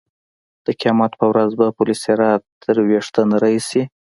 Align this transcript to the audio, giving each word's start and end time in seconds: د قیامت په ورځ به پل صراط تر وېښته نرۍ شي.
د 0.65 0.67
قیامت 0.79 1.11
په 1.19 1.25
ورځ 1.31 1.51
به 1.59 1.65
پل 1.77 1.89
صراط 2.03 2.41
تر 2.63 2.77
وېښته 2.87 3.21
نرۍ 3.31 3.57
شي. 3.67 3.81